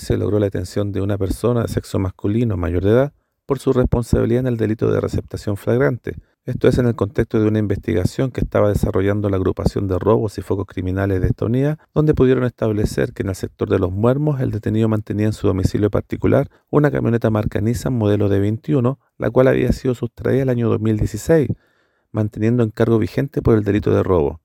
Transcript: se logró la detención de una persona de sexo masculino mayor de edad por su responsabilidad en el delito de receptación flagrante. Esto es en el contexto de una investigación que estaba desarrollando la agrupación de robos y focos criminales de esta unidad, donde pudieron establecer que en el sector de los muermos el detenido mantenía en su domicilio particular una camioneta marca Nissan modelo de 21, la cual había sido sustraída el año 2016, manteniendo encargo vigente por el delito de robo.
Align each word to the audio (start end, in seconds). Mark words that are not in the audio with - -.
se 0.00 0.16
logró 0.16 0.38
la 0.38 0.46
detención 0.46 0.92
de 0.92 1.00
una 1.00 1.16
persona 1.18 1.62
de 1.62 1.68
sexo 1.68 1.98
masculino 1.98 2.56
mayor 2.56 2.84
de 2.84 2.90
edad 2.90 3.12
por 3.46 3.58
su 3.58 3.72
responsabilidad 3.72 4.40
en 4.40 4.46
el 4.46 4.56
delito 4.56 4.90
de 4.90 5.00
receptación 5.00 5.56
flagrante. 5.56 6.16
Esto 6.46 6.68
es 6.68 6.78
en 6.78 6.86
el 6.86 6.94
contexto 6.94 7.38
de 7.38 7.46
una 7.46 7.58
investigación 7.58 8.30
que 8.30 8.40
estaba 8.40 8.68
desarrollando 8.68 9.28
la 9.28 9.36
agrupación 9.36 9.88
de 9.88 9.98
robos 9.98 10.38
y 10.38 10.42
focos 10.42 10.66
criminales 10.66 11.20
de 11.20 11.26
esta 11.26 11.44
unidad, 11.44 11.78
donde 11.94 12.14
pudieron 12.14 12.44
establecer 12.44 13.12
que 13.12 13.22
en 13.22 13.28
el 13.28 13.34
sector 13.34 13.68
de 13.68 13.78
los 13.78 13.92
muermos 13.92 14.40
el 14.40 14.50
detenido 14.50 14.88
mantenía 14.88 15.26
en 15.26 15.32
su 15.32 15.46
domicilio 15.46 15.90
particular 15.90 16.48
una 16.70 16.90
camioneta 16.90 17.28
marca 17.28 17.60
Nissan 17.60 17.92
modelo 17.92 18.28
de 18.28 18.40
21, 18.40 18.98
la 19.18 19.30
cual 19.30 19.48
había 19.48 19.72
sido 19.72 19.94
sustraída 19.94 20.42
el 20.42 20.48
año 20.48 20.68
2016, 20.70 21.48
manteniendo 22.10 22.62
encargo 22.62 22.98
vigente 22.98 23.42
por 23.42 23.56
el 23.56 23.64
delito 23.64 23.94
de 23.94 24.02
robo. 24.02 24.40